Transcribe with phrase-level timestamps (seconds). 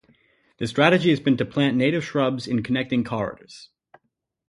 [0.57, 3.69] The strategy has been to plant native shrubs in connecting corridors.